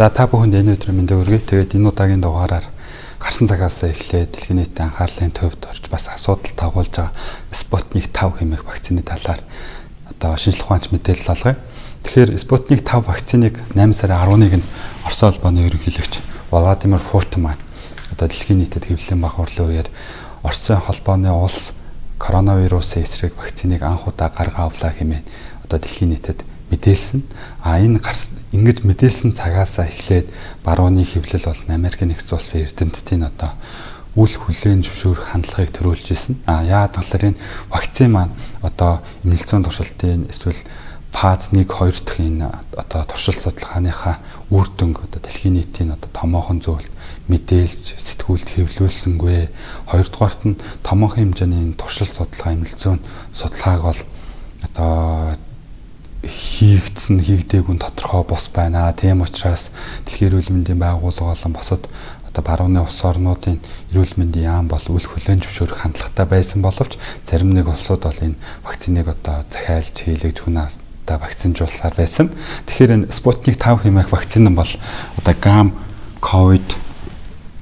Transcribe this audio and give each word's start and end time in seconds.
За 0.00 0.08
та 0.08 0.24
бүхэнд 0.24 0.56
энэ 0.56 0.80
өдрийн 0.80 0.96
мэндийг 0.96 1.20
хүргэе. 1.20 1.44
Тэгээд 1.44 1.76
энэ 1.76 1.92
удаагийн 1.92 2.24
дугаараар 2.24 2.64
гарсан 3.20 3.44
цагаас 3.44 3.84
эхлээд 3.84 4.32
дэлхийн 4.32 4.64
нийтийн 4.64 4.88
анхаарлын 4.88 5.28
төвд 5.28 5.60
орж 5.68 5.92
бас 5.92 6.08
асуудал 6.08 6.56
тагуулж 6.56 6.88
байгаа 6.88 7.12
Спутник 7.52 8.08
5 8.08 8.40
хэмээх 8.40 8.64
вакцины 8.64 9.04
талаар 9.04 9.44
одоо 10.08 10.40
шинжлэх 10.40 10.72
ухаанч 10.72 10.88
мэдээлэл 10.88 11.36
олгоё. 11.36 11.60
Тэгэхээр 12.00 12.32
Спутник 12.40 12.80
5 12.80 13.12
вакциныг 13.12 13.60
8 13.76 13.92
сарын 13.92 14.24
11-нд 14.24 14.64
Орос 15.04 15.20
улбаны 15.20 15.68
ерөнхийлөгч 15.68 16.24
Владимир 16.48 17.00
Путин 17.04 17.44
маань 17.44 17.60
одоо 18.08 18.24
дэлхийн 18.24 18.64
нийтэд 18.64 18.88
хэвлэлийн 18.88 19.20
баг 19.20 19.36
хурлын 19.36 19.68
үеэр 19.68 19.88
Оросын 20.40 20.80
холбооны 20.80 21.28
улс 21.28 21.76
коронавирусын 22.16 23.04
эсрэг 23.04 23.36
вакциныг 23.36 23.84
анх 23.84 24.08
удаа 24.08 24.32
гаргаа 24.32 24.72
авлаа 24.72 24.96
хэмээн 24.96 25.28
одоо 25.68 25.76
дэлхийн 25.76 26.16
нийтэд 26.16 26.40
мэдээлсэн. 26.70 27.20
А 27.62 27.78
энэ 27.78 27.98
гарс 27.98 28.32
ингэж 28.54 28.86
мэдээлсэн 28.86 29.34
цагаасаа 29.34 29.90
эхлээд 29.90 30.30
барууны 30.64 31.04
хэвлэл 31.04 31.50
бол 31.50 31.62
Америкийн 31.68 32.14
нэгдсэн 32.14 32.36
улсын 32.38 32.64
эрдэмтдийн 32.64 33.26
одоо 33.26 33.52
үл 34.18 34.30
хүлээн 34.30 34.82
зөвшөөрөх 34.82 35.34
хандлагыг 35.34 35.70
төрүүлж 35.70 36.06
исэн. 36.14 36.34
А 36.46 36.62
яагаад 36.66 36.98
гэвэл 36.98 37.34
энэ 37.34 37.42
вакцин 37.70 38.10
маань 38.10 38.34
одоо 38.62 39.02
эмнэлзэн 39.22 39.62
туршилтын 39.62 40.26
эсвэл 40.30 40.58
фаз 41.10 41.50
1 41.52 41.66
2 41.66 42.06
дахь 42.06 42.20
энэ 42.22 42.46
одоо 42.74 43.02
туршилт 43.04 43.42
судалгааныхаа 43.42 44.18
үр 44.50 44.66
дүнг 44.78 45.02
одоо 45.02 45.20
дэлхийн 45.22 45.54
нийтийн 45.58 45.90
одоо 45.94 46.10
томоохон 46.14 46.62
зүйл 46.62 46.86
мэдээлж 47.26 47.98
сэтгүүлд 47.98 48.48
хэвлүүлсэнгүй. 48.54 49.50
Хоёрдугаарт 49.90 50.42
нь 50.46 50.60
томоохон 50.86 51.34
хэмжээний 51.34 51.74
туршилт 51.74 52.14
судалгаа 52.14 52.54
эмнэлзэн 52.54 52.98
судалгааг 53.34 53.82
бол 53.82 54.00
одоо 54.62 55.34
хийгдсэн 56.60 57.24
хийгдээгүй 57.24 57.72
нь 57.72 57.80
тодорхой 57.80 58.20
бус 58.28 58.52
байна. 58.52 58.92
Тийм 58.92 59.24
учраас 59.24 59.72
Дэлхийн 60.04 60.28
эрүүл 60.28 60.52
мэндийн 60.52 60.76
байгууллага 60.76 61.32
болон 61.32 61.52
босод 61.56 61.88
одоо 62.28 62.42
барууны 62.44 62.84
улс 62.84 63.00
орнуудын 63.00 63.64
эрүүл 63.96 64.20
мэндийн 64.20 64.44
яам 64.44 64.68
бол 64.68 64.84
үл 64.92 65.00
хүлэн 65.00 65.40
зөвшөөрөх 65.40 65.88
хандлагатай 65.88 66.26
байсан 66.28 66.60
боловч 66.60 67.00
зарим 67.24 67.56
нэг 67.56 67.64
улсууд 67.64 68.04
бол 68.04 68.20
энэ 68.20 68.36
вакциныг 68.60 69.08
одоо 69.08 69.48
захиалж 69.48 69.96
хийлгэж 70.04 70.36
хүн 70.44 70.68
ардаа 70.68 71.16
вакцинжуулсаар 71.16 71.96
байсан. 71.96 72.28
Тэгэхээр 72.68 73.08
энэ 73.08 73.08
Спутник 73.08 73.56
5 73.56 73.88
хэмээх 73.88 74.12
вакцин 74.12 74.44
нь 74.44 74.52
бол 74.52 74.68
одоо 75.16 75.34
гам 75.40 75.72
ковид 76.20 76.68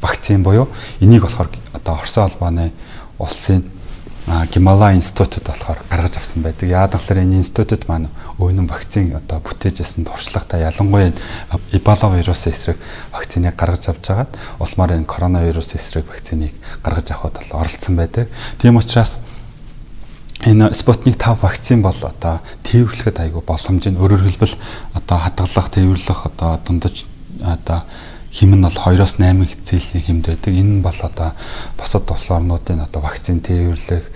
вакцин 0.02 0.42
буюу 0.42 0.66
энийг 0.98 1.22
болохоор 1.22 1.54
одоо 1.70 2.02
Орос 2.02 2.18
улбаны 2.18 2.74
улсын 3.22 3.62
Гималай 4.28 4.96
институтэд 4.96 5.48
болохоор 5.48 5.80
гаргаж 5.88 6.20
авсан 6.20 6.42
байдаг. 6.42 6.68
Яагаад 6.68 7.00
гэвэл 7.00 7.24
энэ 7.24 7.40
институтэд 7.40 7.88
маань 7.88 8.12
өөрнөн 8.36 8.68
вакцин 8.68 9.16
одоо 9.16 9.40
бүтээжсэн 9.40 10.04
туршлагатай 10.04 10.68
ялангуяа 10.68 11.16
Эбола 11.72 12.12
вирусын 12.12 12.52
эсрэг 12.52 12.76
вакциныг 13.08 13.56
гаргаж 13.56 13.88
авч 13.88 14.04
байгаад 14.04 14.36
улмаар 14.60 15.00
энэ 15.00 15.08
коронавирус 15.08 15.72
эсрэг 15.72 16.04
вакциныг 16.12 16.52
гаргаж 16.84 17.08
авахд 17.08 17.40
бол 17.40 17.60
оролцсон 17.64 17.96
байдаг. 17.96 18.28
Тийм 18.60 18.76
учраас 18.76 19.16
энэ 20.44 20.74
Спутник 20.76 21.16
5 21.16 21.40
вакцин 21.40 21.80
бол 21.80 21.96
одоо 21.96 22.44
тээвэрлэхэд 22.68 23.24
айгүй 23.24 23.40
боломж 23.40 23.88
нь 23.88 23.96
өөрөөр 23.96 24.28
хэлбэл 24.28 24.60
одоо 24.92 25.18
хадгалах, 25.24 25.72
тээвэрлэх 25.72 26.20
одоо 26.28 26.60
дундаж 26.68 27.08
одоо 27.40 27.88
хим 28.38 28.54
нь 28.54 28.62
бол 28.62 28.70
2-оос 28.70 29.18
8 29.18 29.66
Цельсийн 29.66 30.04
хэмд 30.06 30.26
байдаг. 30.30 30.54
Энэ 30.54 30.78
нь 30.78 30.82
бол 30.82 30.94
одоо 31.02 31.34
босод 31.74 32.06
улс 32.10 32.30
орнуудын 32.30 32.86
одоо 32.86 33.02
вакцин 33.02 33.42
тээвэрлэх, 33.42 34.06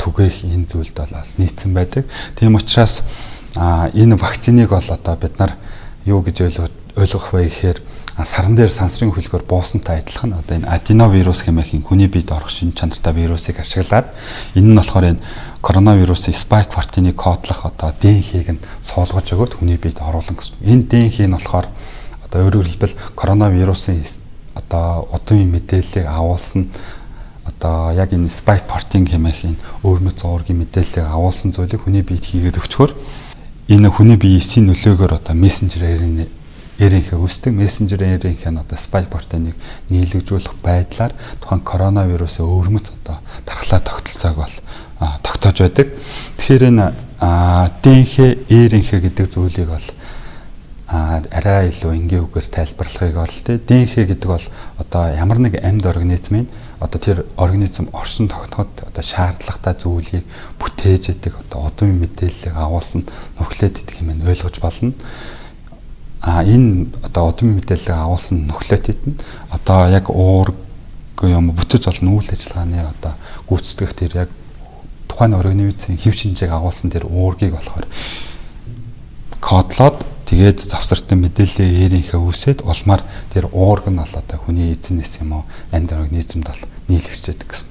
түгээх 0.00 0.48
энэ 0.48 0.64
зүйлд 0.64 0.96
бол 0.96 1.12
нийцсэн 1.36 1.76
байдаг. 1.76 2.08
Тийм 2.40 2.56
учраас 2.56 3.04
энэ 3.60 4.16
вакциныг 4.16 4.72
бол 4.72 4.88
одоо 4.88 5.16
бид 5.20 5.38
нар 5.38 5.52
юу 6.08 6.24
гэж 6.24 6.40
ойлгох 6.96 7.32
вэ 7.32 7.44
гэхээр 7.52 7.78
саран 8.24 8.56
дээр 8.56 8.72
сансрын 8.72 9.12
хөлгөөр 9.12 9.44
буусантай 9.44 10.00
адилхан 10.00 10.40
одоо 10.40 10.56
энэ 10.56 10.72
аденовирус 10.72 11.44
хэмээх 11.44 11.84
хүний 11.84 12.08
биед 12.08 12.32
орох 12.32 12.48
шин 12.48 12.72
чанартай 12.72 13.12
вирусыг 13.12 13.60
ашиглаад 13.60 14.08
энэ 14.56 14.72
нь 14.72 14.78
болохоор 14.80 15.04
энэ 15.12 15.20
коронавирусын 15.60 16.32
спайк 16.32 16.72
протеинийг 16.72 17.20
кодлох 17.20 17.68
одоо 17.68 17.92
ДНХ-г 18.00 18.56
нь 18.56 18.64
суулгаж 18.80 19.36
өгөөд 19.36 19.60
хүний 19.60 19.76
биед 19.76 20.00
оруулан 20.00 20.32
гэсэн. 20.32 20.56
Энэ 20.64 20.88
ДНХ 20.88 21.28
нь 21.28 21.36
болохоор 21.36 21.68
одоо 22.26 22.46
өөрөөр 22.46 22.66
хэлбэл 22.66 22.94
коронавирусын 23.14 24.02
одоо 24.54 25.08
удын 25.14 25.46
мэдээллийг 25.54 26.06
агуулсан 26.06 26.68
одоо 27.46 27.94
яг 27.94 28.12
энэ 28.12 28.28
spike 28.28 28.66
protein 28.66 29.06
хэмээх 29.06 29.54
энэ 29.54 29.62
өөрмөц 29.86 30.20
зургийн 30.26 30.60
мэдээллийг 30.60 31.06
агуулсан 31.06 31.54
зүйлийг 31.54 31.86
хүний 31.86 32.02
биед 32.02 32.24
хийгээд 32.26 32.58
өгчхөөр 32.58 32.92
энэ 33.70 33.88
хүний 33.90 34.18
биеийн 34.18 34.66
нөлөөгөөр 34.66 35.12
одоо 35.22 35.34
мессенжер 35.34 35.84
эренхээ 36.76 37.16
үүсдэг 37.16 37.52
мессенжер 37.56 38.02
эренхээ 38.04 38.52
нь 38.52 38.60
одоо 38.60 38.76
spike 38.76 39.08
protein-ыг 39.08 39.56
нийлэгжүүлэх 39.88 40.60
байдлаар 40.60 41.12
тухайн 41.40 41.64
коронавирусын 41.64 42.44
өөрмөц 42.44 42.92
одоо 42.92 43.16
тархлаа 43.48 43.80
тогтолцоог 43.80 44.36
бол 44.36 44.56
тогтоож 45.24 45.56
байдаг. 45.64 45.88
Тэгэхээр 46.36 46.64
энэ 46.68 46.86
ДНХ 47.80 48.14
эренхээ 48.52 49.00
гэдэг 49.08 49.26
зүйлийг 49.32 49.72
бол 49.72 49.86
арай 50.86 51.66
илүү 51.74 51.92
энгийн 51.98 52.22
үгээр 52.30 52.46
тайлбарлахыг 52.46 53.16
орлоо. 53.18 53.58
ДНХ 53.58 54.06
гэдэг 54.06 54.30
бол 54.30 54.46
одоо 54.78 55.02
ямар 55.10 55.38
нэг 55.42 55.58
амьд 55.58 55.82
организмын 55.82 56.46
одоо 56.78 57.00
тэр 57.02 57.26
организм 57.34 57.90
оршин 57.90 58.30
тогтоход 58.30 58.70
одоо 58.86 59.02
шаардлагатай 59.02 59.74
зүйлийг 59.82 60.24
бүтээж 60.62 61.10
идэг 61.10 61.34
одоо 61.42 61.66
удын 61.66 61.90
мэдээллийг 61.98 62.54
агуулсан 62.54 63.02
нөхлөд 63.34 63.82
идэх 63.82 63.98
юм 63.98 64.14
ойлгож 64.22 64.62
болно. 64.62 64.94
А 66.22 66.46
энэ 66.46 66.86
одоо 67.02 67.34
удын 67.34 67.58
мэдээллийг 67.58 67.90
агуулсан 67.90 68.46
нөхлөд 68.46 68.86
идэх 68.86 69.06
нь 69.10 69.18
одоо 69.50 69.90
яг 69.90 70.06
уур 70.06 70.54
юм 71.26 71.50
бүтэц 71.50 71.90
олон 71.90 72.14
үйл 72.14 72.30
ажиллагааны 72.30 72.86
одоо 72.94 73.18
гүйцэтгэх 73.50 73.90
тэр 73.90 74.12
яг 74.22 74.30
тухайн 75.10 75.34
организмын 75.34 75.98
хэв 75.98 76.14
шинжээг 76.14 76.52
агуулсан 76.54 76.94
тэр 76.94 77.10
уургийг 77.10 77.58
болохоор 77.58 77.90
кодлоод 79.40 80.04
Тэгээд 80.26 80.58
завсартын 80.58 81.22
мэдээлэл 81.22 81.86
eerийнхээ 81.86 82.18
үсээд 82.18 82.66
улмаар 82.66 83.06
тэр 83.30 83.46
уург 83.54 83.86
нь 83.86 83.98
бол 84.02 84.10
одоо 84.10 84.38
хүний 84.42 84.74
эзнээс 84.74 85.22
юм 85.22 85.38
уу 85.38 85.44
амьд 85.70 85.94
организмд 85.94 86.50
бол 86.50 86.62
нийлэгч 86.90 87.30
байдаг 87.30 87.46
гэсэн. 87.46 87.70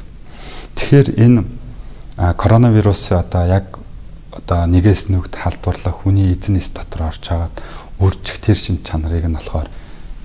Тэгэхээр 0.79 1.07
энэ 1.19 1.43
коронавирус 2.39 3.11
одоо 3.11 3.43
яг 3.43 3.83
одоо 4.31 4.63
нэгээс 4.71 5.11
нүгт 5.11 5.35
халдварлах 5.35 6.07
хүний 6.07 6.31
эзнээс 6.31 6.71
дотор 6.71 7.11
орж 7.11 7.27
хагаад 7.27 7.55
үржих 7.99 8.39
тэр 8.39 8.55
шин 8.55 8.79
чанарыг 8.87 9.27
нь 9.27 9.35
болохоор 9.35 9.67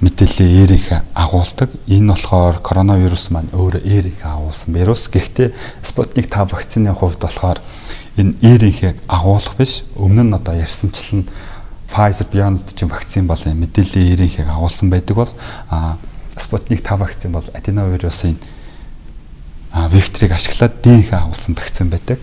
мэдээлэл 0.01 0.47
eerийнхээ 0.47 1.01
агуулдаг. 1.15 1.71
Энэ 1.87 2.15
болохоор 2.15 2.57
коронавирус 2.63 3.31
маань 3.35 3.51
өөрөө 3.51 3.83
eerийнхээ 3.85 4.31
агуулсан 4.31 4.71
вирус. 4.75 5.11
Гэхдээ 5.11 5.51
Sputnik 5.83 6.31
5 6.33 6.55
вакцины 6.55 6.95
хувьд 6.95 7.21
болохоор 7.21 7.59
энэ 8.17 8.35
eerийнхээ 8.41 8.95
агуулах 9.07 9.55
биш. 9.59 9.85
Өмнө 9.95 10.25
нь 10.25 10.35
одоо 10.35 10.55
ярьсанчлан 10.57 11.29
Pfizer 11.91 12.27
BioNTech 12.31 12.75
чинь 12.79 12.89
вакцин 12.89 13.27
бол 13.27 13.43
мэдээллийн 13.43 14.15
эрийнхийг 14.15 14.49
агуулсан 14.49 14.91
байдаг 14.91 15.17
бол 15.17 15.33
Sputnik 16.39 16.87
5 16.87 16.99
вакцин 16.99 17.33
бол 17.33 17.45
аденовирусын 17.53 18.39
векторыг 19.91 20.33
ашиглаад 20.33 20.83
ДНХ 20.83 21.13
агуулсан 21.13 21.55
вакцин 21.55 21.91
байдаг. 21.91 22.19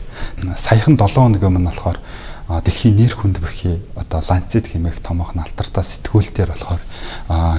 Саяхан 0.56 0.98
7 0.98 1.16
хоног 1.16 1.44
өмнө 1.44 1.68
болохоор 1.68 2.00
дэлхийн 2.48 2.96
нэр 2.96 3.12
хүнд 3.12 3.44
бүхий 3.44 3.84
одоо 3.96 4.24
Lancet 4.24 4.72
хэмээх 4.72 5.04
томоохон 5.04 5.44
алтартаа 5.44 5.84
сэтгүүлтээр 5.84 6.56
болохоор 6.56 6.82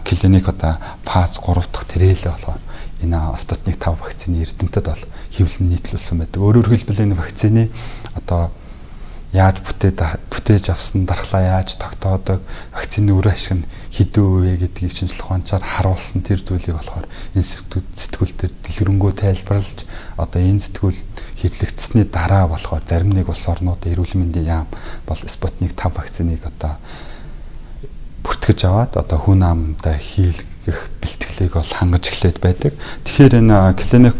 клиник 0.00 0.48
одоо 0.48 0.80
фаз 1.04 1.36
3 1.44 1.60
дахь 1.68 1.86
тэрэлээ 1.92 2.32
болохоор 2.32 2.60
энэ 3.04 3.20
Sputnik 3.36 3.76
5 3.76 4.00
вакцины 4.00 4.40
эрдэмтэд 4.48 4.88
бол 4.88 5.04
хэвлэн 5.36 5.68
нийтлүүлсэн 5.76 6.24
байдаг. 6.24 6.40
Өөрөөр 6.40 6.72
хэлбэл 6.72 7.04
энэ 7.04 7.20
вакцины 7.20 7.68
одоо 8.16 8.48
яаж 9.32 9.60
бүтээд 9.60 10.00
бүтээж 10.32 10.72
авсан 10.72 11.04
дархлаа 11.04 11.60
яаж 11.60 11.76
тогтоодог 11.76 12.40
вакцины 12.72 13.12
үр 13.12 13.28
ашиг 13.28 13.60
нь 13.60 13.68
хэдэн 13.92 14.24
үе 14.24 14.56
гэдгийг 14.56 14.88
шинжлэх 14.88 15.28
ухаанчаар 15.28 15.60
харуулсан 15.60 16.24
тэр 16.24 16.40
зүйлийг 16.40 16.80
болохоор 16.80 17.04
энэ 17.36 17.44
сэтгүүлтээр 17.44 18.52
дэлгэрэнгүй 18.56 19.12
тайлбарлаж 19.12 19.84
одоо 20.16 20.40
энэ 20.40 20.64
сэтгүүл 20.64 21.00
хэвлэгдсэний 21.44 22.08
дараа 22.08 22.48
болохоор 22.48 22.80
зарим 22.88 23.12
нэг 23.12 23.28
улс 23.28 23.44
орнууд 23.44 23.84
эрүүл 23.84 24.16
мэндийн 24.16 24.48
яам 24.48 24.68
бол 25.04 25.20
Спутник 25.20 25.76
5 25.76 25.92
вакциныг 25.92 26.40
одоо 26.48 26.80
бүртгэж 28.24 28.60
аваад 28.64 28.96
одоо 28.96 29.18
хүн 29.20 29.44
амтай 29.44 30.00
хийлгэх 30.00 30.88
бэлтгэлийг 31.04 31.52
бол 31.52 31.68
хангаж 31.68 32.04
эхлээд 32.08 32.40
байдаг. 32.40 32.72
Тэгэхээр 33.04 33.44
энэ 33.44 33.76
клиник 33.76 34.16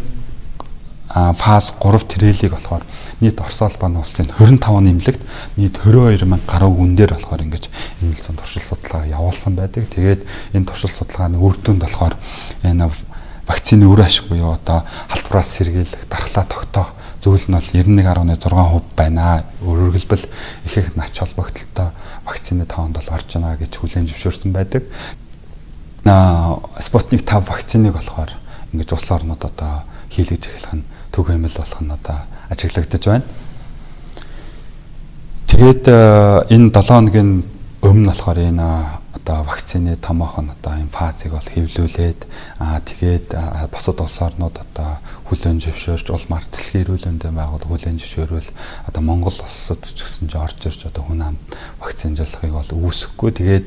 фаз 1.12 1.72
3 1.80 2.04
трээлийг 2.04 2.52
болохоор 2.52 2.84
нийт 3.20 3.40
Орос 3.40 3.60
улбаны 3.62 4.00
улсын 4.00 4.30
25 4.38 4.80
нэмлэгт 4.80 5.22
нийт 5.56 5.78
22 5.82 6.24
мянга 6.24 6.46
гаруй 6.46 6.70
гүн 6.70 6.94
дээр 6.96 7.14
болохоор 7.14 7.42
ингэж 7.42 7.70
энэ 8.02 8.14
хэлсэн 8.14 8.36
туршил 8.38 8.62
судалгаа 8.62 9.06
явуулсан 9.06 9.54
байдаг. 9.58 9.90
Тэгээд 9.90 10.22
энэ 10.54 10.66
туршил 10.66 10.90
судалгааны 10.90 11.38
үр 11.38 11.58
дүнд 11.58 11.82
болохоор 11.82 12.14
энэ 12.62 12.90
вакцины 13.48 13.88
үр 13.88 14.00
ашиг 14.04 14.28
буюу 14.28 14.52
одоо 14.54 14.84
халдвараас 15.08 15.48
сэргийлэх, 15.56 16.04
дархлаа 16.06 16.44
тогтоох 16.44 16.92
зүйл 17.24 17.48
нь 17.48 17.56
бол 17.56 17.64
91.6% 17.64 18.82
байна. 18.94 19.44
Өөрөөр 19.64 19.92
хэлбэл 19.96 20.26
их 20.68 20.78
их 20.78 20.96
нач 20.96 21.18
холбогдолтой 21.18 21.90
вакцины 22.24 22.66
тоонд 22.68 22.94
бол 23.00 23.08
орж 23.08 23.34
байна 23.34 23.56
гэж 23.56 23.72
хүлээн 23.80 24.06
зөвшөөрсөн 24.06 24.52
байдаг. 24.52 24.84
Спутник 26.78 27.24
5 27.24 27.48
вакциныг 27.48 27.96
болохоор 27.96 28.30
ингэж 28.72 28.92
улс 28.92 29.10
орнууд 29.10 29.42
одоо 29.44 29.82
хийлгэж 30.10 30.42
эхлэх 30.48 30.74
нь 30.80 30.88
төв 31.12 31.26
хэмэл 31.28 31.58
болох 31.58 31.80
нь 31.82 31.92
одоо 31.92 32.18
ажиглагдаж 32.50 33.04
байна. 33.04 33.26
Тэгээд 35.48 35.84
энэ 36.52 36.70
7 36.70 36.88
хоногийн 36.88 37.30
өмнө 37.82 38.10
болохоор 38.10 38.38
энэ 38.38 38.68
одоо 39.28 39.44
вакцины 39.44 39.96
томоохон 39.96 40.50
одоо 40.50 40.72
энэ 40.72 40.88
фазыг 40.88 41.32
бол 41.36 41.48
хэвлүүлээд 41.54 42.20
аа 42.58 42.80
тэгээд 42.80 43.36
бусад 43.70 44.00
улс 44.00 44.18
орнууд 44.24 44.56
одоо 44.56 44.98
хүлэн 45.28 45.60
зөвшөөрч 45.60 46.08
улмаар 46.08 46.44
дэлхийн 46.48 46.82
эрүүл 46.88 47.06
мэндийн 47.06 47.36
байгууллага 47.36 47.68
хүлэн 47.68 48.00
зөвшөөрвөл 48.00 48.50
одоо 48.88 49.02
Монгол 49.04 49.36
улсад 49.36 49.84
ч 49.84 50.00
гэсэн 50.00 50.32
ч 50.32 50.34
орж 50.40 50.58
ирж 50.64 50.80
одоо 50.88 51.04
хүн 51.04 51.22
ам 51.28 51.36
вакцинжуулахыг 51.76 52.52
бол 52.56 52.70
үүсэхгүй 52.88 53.30
тэгээд 53.36 53.66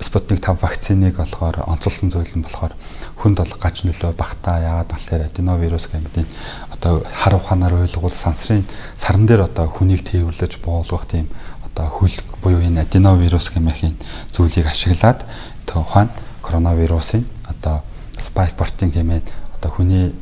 Спутник 0.00 0.38
5 0.44 0.62
вакциныг 0.62 1.16
болохоор 1.16 1.66
онцолсон 1.66 2.10
зүйл 2.10 2.30
нь 2.38 2.46
болохоор 2.46 2.74
хүнд 3.18 3.42
бол 3.42 3.54
гаж 3.58 3.82
нөлөө 3.82 4.14
багтаа 4.14 4.62
яагаад 4.62 4.94
гэхээр 4.94 5.26
аденовирус 5.26 5.90
гэмтийн 5.90 6.26
одоо 6.70 7.02
хар 7.02 7.34
ухаанаар 7.34 7.82
ойлгуул 7.82 8.14
сансрын 8.14 8.62
саран 8.94 9.26
дээр 9.26 9.50
одоо 9.50 9.66
хүнийг 9.66 10.06
тээвэрлэж 10.06 10.62
буулгах 10.62 11.10
тийм 11.10 11.26
одоо 11.66 11.90
хөлг 11.90 12.26
буюу 12.42 12.62
энэ 12.62 12.86
аденовирус 12.86 13.50
гэмэхийн 13.50 13.98
зүйлийг 14.30 14.70
ашиглаад 14.70 15.26
тухайн 15.66 16.14
коронавирусын 16.46 17.26
одоо 17.50 17.82
спайк 18.18 18.54
протеин 18.54 18.94
хэмээн 18.94 19.26
одоо 19.58 19.70
хүний 19.74 20.14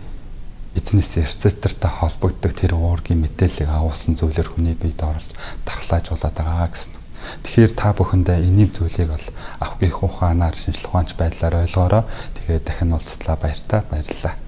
эзнээс 0.77 1.17
рецептортай 1.17 1.91
холбогддог 1.91 2.53
тэр 2.53 2.77
уургийн 2.77 3.25
мэдээллийг 3.25 3.69
агуулсан 3.69 4.17
зүйлээр 4.21 4.49
хүний 4.53 4.77
биед 4.77 5.01
оруулж 5.01 5.33
дархлаажуулаад 5.65 6.37
байгаа 6.37 6.69
гэсэн. 6.69 6.93
Тэгэхээр 7.43 7.73
та 7.75 7.93
бүхэндээ 7.93 8.47
энийг 8.47 8.71
зүйлийг 8.73 9.11
бол 9.11 9.27
авахгүйх 9.61 9.99
ухаанаар 10.07 10.57
шинжилх 10.57 10.89
ухаанч 10.89 11.19
байдлаар 11.19 11.67
ойлгоорой. 11.67 12.05
Тэгээд 12.39 12.65
дахин 12.65 12.95
уулзтлаа 12.95 13.37
баяртай 13.37 13.81
баярлалаа. 13.91 14.46